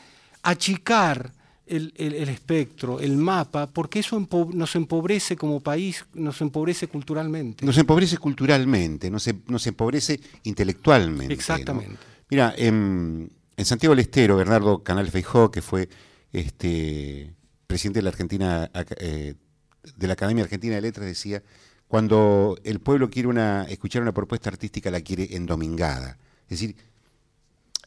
[0.43, 1.33] achicar
[1.77, 7.65] el, el- el espectro, el mapa, porque eso nos empobrece como país, nos empobrece culturalmente.
[7.67, 11.29] Nos empobrece culturalmente, nos, em- nos empobrece intelectualmente.
[11.29, 11.39] ¿no?
[11.39, 11.97] Exactamente.
[12.31, 15.89] Mira, en, en Santiago del Estero, Bernardo Canal Feijó, que fue
[16.33, 17.35] este,
[17.67, 19.35] presidente de la Argentina, eh,
[19.97, 21.43] de la Academia Argentina de Letras, decía,
[21.89, 26.17] cuando el pueblo quiere una, escuchar una propuesta artística, la quiere endomingada.
[26.49, 26.77] Es decir,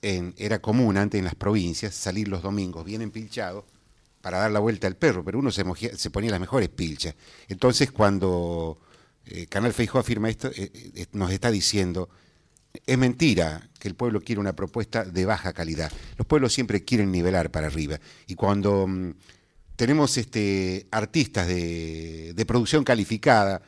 [0.01, 3.63] en- era común antes en las provincias salir los domingos bien empilchados
[4.26, 5.63] para dar la vuelta al perro, pero uno se,
[6.09, 7.13] ponía las mejores pilchas.
[7.47, 8.80] Entonces, cuando
[9.23, 12.09] eh, Canal Feijó afirma esto, eh, eh, nos está diciendo,
[12.88, 15.91] es mentira que el pueblo quiere una propuesta de baja calidad.
[16.17, 17.99] Los pueblos siempre quieren nivelar para arriba.
[18.26, 19.11] Y cuando mm,
[19.76, 23.61] tenemos este, artistas de, producción calificada,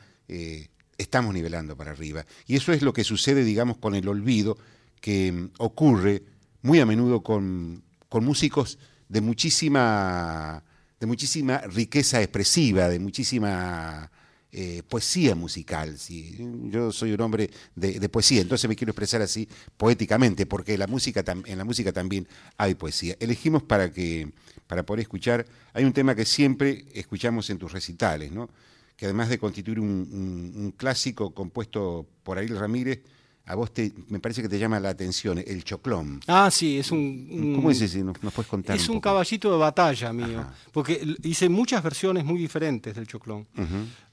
[0.98, 2.26] estamos nivelando para arriba.
[2.48, 4.58] Y eso es lo que sucede, digamos, con el olvido
[5.00, 6.24] que mm, ocurre
[6.62, 10.62] muy a menudo con músicos de muchísima,
[11.00, 14.10] de muchísima riqueza expresiva, de muchísima
[14.52, 15.98] eh, poesía musical.
[15.98, 16.36] ¿sí?
[16.64, 21.24] Yo soy un hombre de, poesía, entonces me quiero expresar así poéticamente, porque la música
[21.46, 23.16] en la música también hay poesía.
[23.20, 24.30] Elegimos para, que,
[24.66, 28.48] para poder escuchar, hay un tema que siempre escuchamos en tus recitales, ¿no?
[28.96, 33.00] que además de constituir un- un clásico compuesto por Ariel Ramírez,
[33.48, 36.20] a vos te, me parece que te llama la atención, el choclón.
[36.26, 36.98] Ah, sí, es un...
[37.30, 38.04] un- ¿Cómo es ese?
[38.04, 38.76] ¿Nos, nos puedes contar?
[38.76, 40.54] Es un caballito de batalla mío, Ajá.
[40.72, 43.46] porque hice muchas versiones muy diferentes del choclón.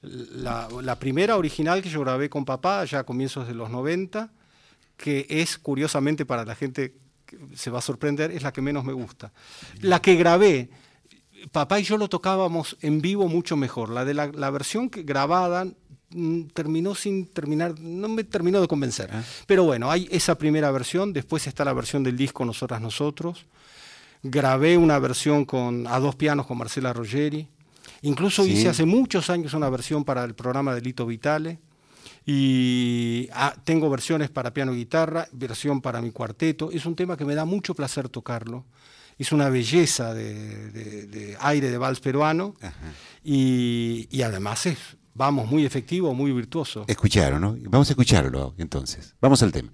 [0.01, 4.31] La, la primera original que yo grabé con papá ya a comienzos de los 90,
[4.97, 8.85] que es curiosamente para la gente que se va a sorprender, es la que menos
[8.85, 9.33] me gusta.
[9.81, 10.69] La que grabé,
[11.51, 13.89] papá y yo lo tocábamos en vivo mucho mejor.
[13.89, 15.67] La de la, la versión que grabada
[16.53, 19.09] terminó sin terminar, no me terminó de convencer.
[19.47, 23.45] Pero bueno, hay esa primera versión, después está la versión del disco Nosotras Nosotros.
[24.23, 27.47] Grabé una versión con, a dos pianos con Marcela Ruggeri.
[28.01, 28.51] Incluso Sí.
[28.51, 31.59] hice hace muchos años una versión para el programa de Lito Vitale.
[32.25, 36.71] Y ah, tengo versiones para piano y guitarra, versión para mi cuarteto.
[36.71, 38.65] Es un tema que me da mucho placer tocarlo.
[39.17, 42.55] Es una belleza de, de- de aire de vals peruano.
[43.23, 44.77] Y, y además es,
[45.15, 46.85] vamos, muy efectivo, muy virtuoso.
[46.87, 47.57] Escucharon, ¿no?
[47.69, 49.15] Vamos a escucharlo entonces.
[49.19, 49.71] Vamos al tema.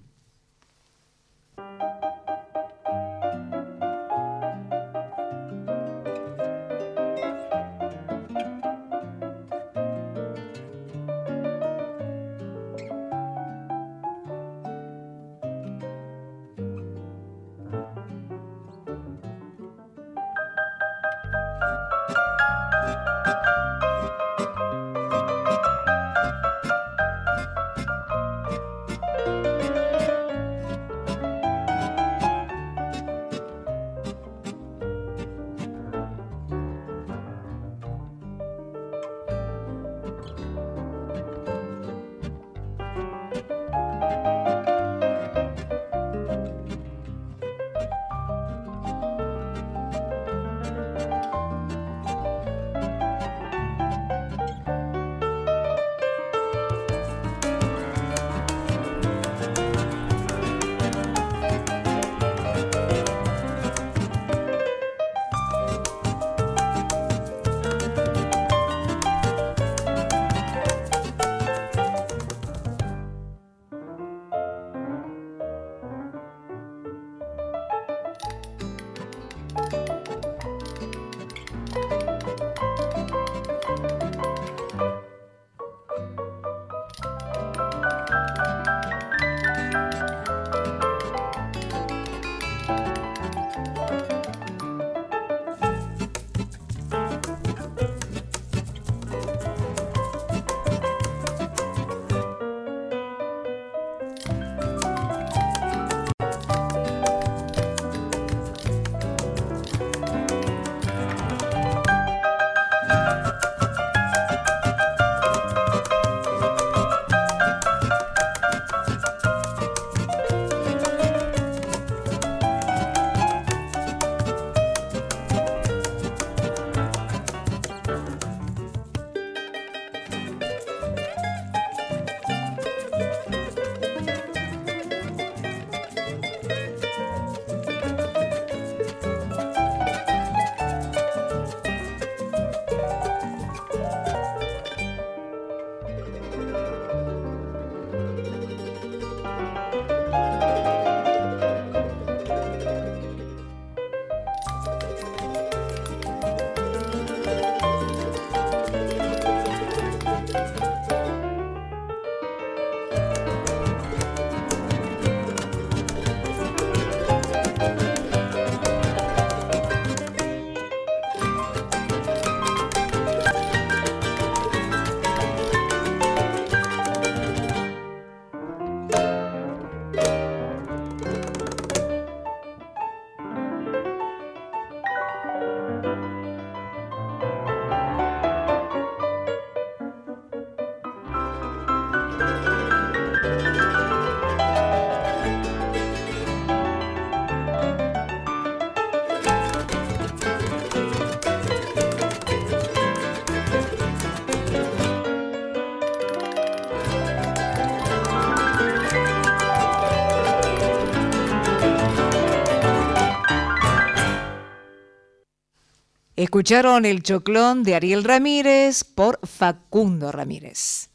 [216.32, 220.88] Escucharon el choclón de Ariel Ramírez por Facundo Ramírez.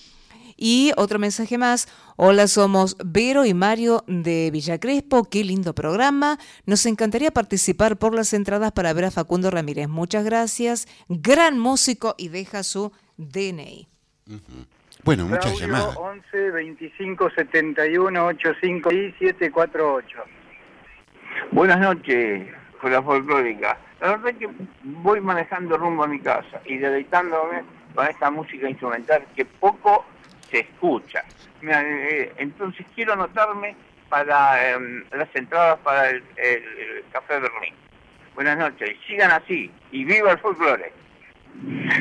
[0.61, 1.87] Y otro mensaje más.
[2.17, 5.23] Hola, somos Vero y Mario de Villa Crespo.
[5.23, 6.37] Qué lindo programa.
[6.67, 9.89] Nos encantaría participar por las entradas para ver a Facundo Ramírez.
[9.89, 10.89] Muchas gracias.
[11.09, 13.87] Gran músico y deja su DNI.
[15.05, 15.97] Bueno, muchas llamadas.
[15.97, 20.19] 11 25 71 85 y 748.
[21.53, 22.47] Buenas noches,
[22.81, 23.79] con la folclórica.
[24.01, 24.49] La verdad es que
[24.83, 27.63] voy manejando rumbo a mi casa y deleitándome
[27.95, 30.05] con esta música instrumental que poco
[30.51, 31.25] se escucha.
[31.61, 33.77] Mira, eh, entonces quiero anotarme
[34.09, 37.75] para em, las entradas para el, el Café Berlín.
[38.35, 40.93] Buenas noches, sigan así y viva el folclore.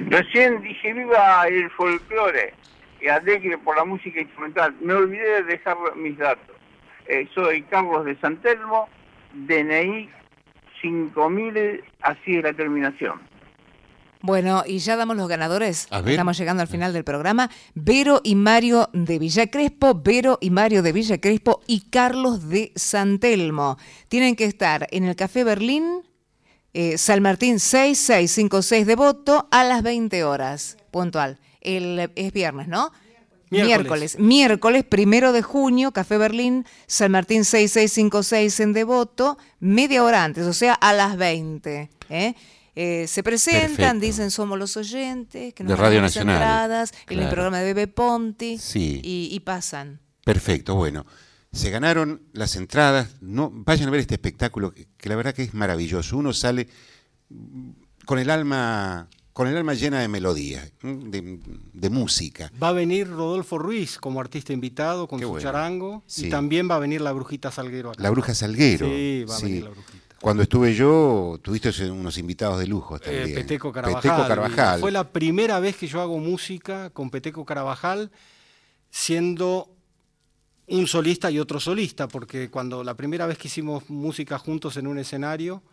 [0.08, 2.54] Recién dije viva el folclore
[3.02, 4.76] y alegre por la música instrumental.
[4.82, 6.56] Me olvidé de dejar mis datos.
[7.08, 8.90] Eh, soy Carlos de San Telmo,
[9.34, 10.10] DNI
[10.82, 13.20] 5000, así es la terminación.
[14.22, 15.88] Bueno, y ya damos los ganadores.
[16.06, 17.50] Estamos llegando al final del programa.
[17.76, 22.72] Vero y Mario de Villa Crespo, Vero y Mario de Villa Crespo y Carlos de
[22.76, 23.78] San Telmo.
[24.08, 26.04] Tienen que estar en el Café Berlín,
[26.80, 31.40] eh, San Martín 6656 de Voto a las 20 horas, puntual.
[31.60, 32.92] El, es viernes, ¿no?
[33.50, 33.68] Miércoles.
[33.80, 34.20] Miércoles.
[34.20, 40.54] Miércoles, primero de junio, Café Berlín, San Martín 6656 en Devoto, media hora antes, o
[40.54, 41.90] sea, a las 20.
[42.10, 42.36] ¿eh?
[42.76, 44.00] Eh, se presentan, Perfecto.
[44.06, 47.74] dicen somos los oyentes, que nos De dan Radio Nacional, entradas, en el programa de
[47.74, 49.02] Bebe Ponti, Sí.
[49.04, 50.00] y, y pasan.
[50.24, 51.06] Perfecto, bueno.
[51.58, 53.16] Se ganaron las entradas.
[53.22, 56.16] No, vayan a ver este espectáculo que, la verdad que es maravilloso.
[56.18, 56.68] Uno sale
[58.06, 61.40] con el alma, con el alma llena de melodía, de,
[61.74, 62.52] de música.
[62.62, 65.44] Va a venir Rodolfo Ruiz como artista invitado con Qué su bueno.
[65.44, 66.28] charango Sí.
[66.28, 68.02] y también va a venir la Brujita Salguero acá.
[68.04, 68.88] La Bruja Salguero.
[68.88, 69.98] Sí, va a venir la Brujita.
[70.22, 73.36] Cuando estuve yo, tuviste unos invitados de lujo Eh, también.
[73.36, 74.02] Peteco Carabajal.
[74.02, 74.80] Peteco Carvajal.
[74.80, 78.10] Fue la primera vez que yo hago música con Peteco Carabajal,
[78.90, 79.70] siendo
[80.68, 84.88] un solista y otro solista, porque cuando la primera vez que hicimos música juntos en
[84.88, 85.64] un escenario,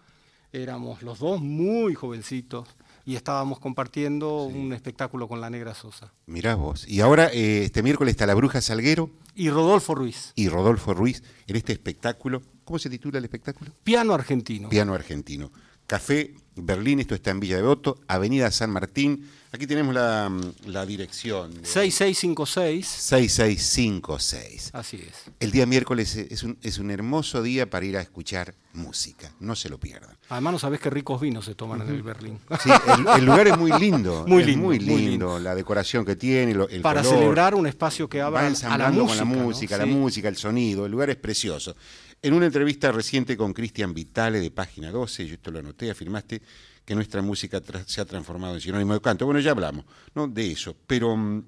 [0.52, 2.68] éramos los dos muy jovencitos
[3.04, 6.12] y estábamos compartiendo un espectáculo con la Negra Sosa.
[6.26, 6.88] Mirá vos.
[6.88, 11.22] Y ahora, eh, este miércoles está la Bruja Salguero Y Rodolfo Ruiz, y Rodolfo Ruiz
[11.46, 12.40] en este espectáculo.
[12.64, 13.72] ¿Cómo se titula el espectáculo?
[13.82, 14.68] piano argentino.
[14.68, 15.50] Piano argentino.
[15.86, 19.28] Café Berlín, esto está en Villa Devoto, Avenida San Martín.
[19.52, 20.32] Aquí tenemos la,
[20.66, 21.52] la dirección.
[21.54, 24.70] de- 6656, 6656.
[24.72, 25.14] así es.
[25.40, 29.32] El día miércoles es un, es un hermoso día para ir a escuchar música.
[29.40, 30.16] No se lo pierdan.
[30.28, 32.38] Además no sabés qué ricos vinos se toman en el Berlín.
[32.62, 34.24] Sí, el, el lugar es muy lindo.
[34.26, 35.10] Muy lindo, muy muy lindo.
[35.10, 35.38] lindo.
[35.38, 37.18] La decoración que tiene, el Para color.
[37.18, 38.68] celebrar un espacio que abra a la música.
[38.68, 39.44] con la ¿no?
[39.44, 39.90] música, la Sí.
[39.90, 41.76] música, el sonido, el lugar es precioso.
[42.24, 46.40] En una entrevista reciente con Cristian Vitale de Página 12, yo esto lo anoté, afirmaste
[46.82, 49.26] que nuestra música se ha transformado en sinónimo de canto.
[49.26, 49.84] Bueno, ya hablamos
[50.30, 51.44] de eso, pero mm,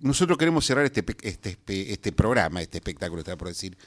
[0.00, 3.78] nosotros queremos cerrar este, este, este, este programa, este espectáculo, estaba por decir,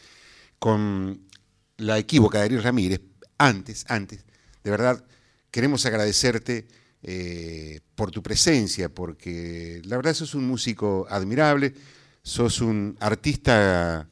[0.60, 1.28] con
[1.76, 3.02] la equívoca de Ariel Ramírez.
[3.38, 4.24] Antes, antes,
[4.64, 5.04] de verdad,
[5.52, 6.70] queremos agradecerte
[7.02, 11.74] eh, por tu presencia, porque la verdad sos un músico admirable,
[12.22, 14.08] sos un artista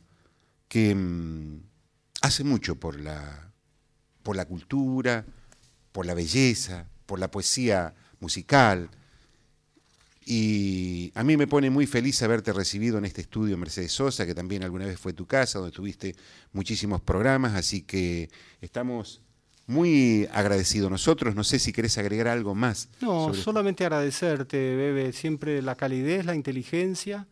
[0.67, 1.70] que mm,
[2.21, 3.51] hace mucho por la,
[4.23, 5.25] por la cultura,
[5.91, 8.89] por la belleza, por la poesía musical.
[10.23, 14.35] Y a mí me pone muy feliz haberte recibido en este estudio Mercedes Sosa, que
[14.35, 16.15] también alguna vez fue tu casa, donde tuviste
[16.53, 18.29] muchísimos programas, así que
[18.61, 19.21] estamos
[19.65, 21.35] muy agradecidos nosotros.
[21.35, 22.89] No sé si querés agregar algo más.
[23.01, 27.27] No, solamente agradecerte, Bebe, siempre la calidez, la inteligencia,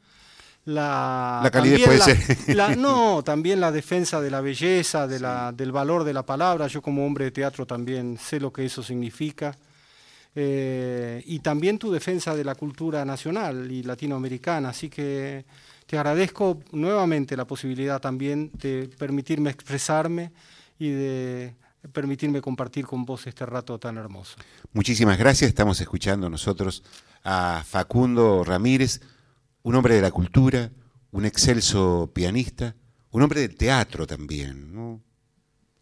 [0.66, 1.39] la...
[1.43, 2.55] La calidez puede la- ser.
[2.55, 6.68] la- no, también la defensa de la belleza, de la, del valor de la palabra.
[6.68, 9.55] Yo como hombre de teatro también sé lo que eso significa.
[10.36, 14.70] Eh, y también tu defensa de la cultura nacional y latinoamericana.
[14.70, 15.45] Así que
[15.88, 20.32] te agradezco nuevamente la posibilidad también de permitirme expresarme
[20.78, 21.55] y de
[21.91, 24.36] permitirme compartir con vos este rato tan hermoso.
[24.74, 25.49] Muchísimas gracias.
[25.49, 26.84] Estamos escuchando nosotros
[27.24, 29.01] a Facundo Ramírez,
[29.64, 30.72] un hombre de la cultura,
[31.12, 32.76] un excelso pianista,
[33.12, 34.74] un hombre del teatro también.
[34.74, 35.01] ¿no?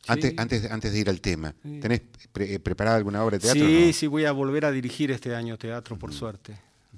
[0.07, 0.36] Antes, Sí.
[0.39, 2.01] antes, antes de ir al tema, ¿tenés
[2.32, 3.65] pre- eh, preparada alguna obra de teatro?
[3.65, 3.93] Sí, no?
[3.93, 6.57] sí, voy a volver a dirigir este año teatro, por suerte.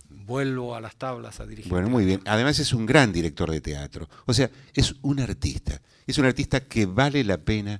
[0.10, 1.72] Vuelvo a las tablas a dirigir.
[1.72, 2.22] Bueno, muy bien.
[2.26, 4.08] Además es un gran director de teatro.
[4.26, 5.82] O sea, es un artista.
[6.06, 7.80] Es un artista que vale la pena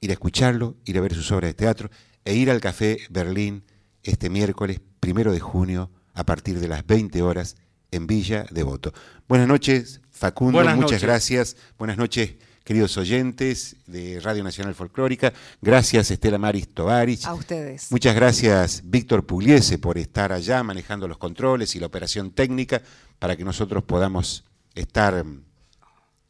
[0.00, 1.90] ir a escucharlo, ir a ver sus obras de teatro
[2.24, 3.64] e ir al Café Berlín
[4.02, 7.56] este miércoles primero de junio a partir de las 20 horas
[7.92, 8.92] en Villa Devoto.
[9.28, 10.58] Buenas noches, Facundo.
[10.58, 11.02] Buenas muchas noches.
[11.02, 11.56] gracias.
[11.78, 12.34] Buenas noches,
[12.64, 15.32] queridos oyentes de Radio Nacional Folclórica.
[15.60, 17.24] Gracias, Estela Maris Tovarich.
[17.26, 17.92] A ustedes.
[17.92, 22.82] Muchas gracias, Víctor Pugliese, por estar allá manejando los controles y la operación técnica
[23.20, 25.24] para que nosotros podamos estar,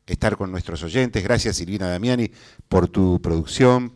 [0.06, 1.22] estar con nuestros oyentes.
[1.22, 2.30] Gracias, Silvina Damiani,
[2.68, 3.92] por tu producción.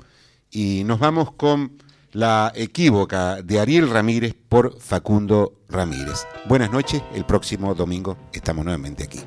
[0.51, 1.83] Y nos vamos con
[2.17, 6.27] la equívoca de Ariel Ramírez por Facundo Ramírez.
[6.49, 9.21] Buenas noches, el próximo domingo estamos nuevamente aquí.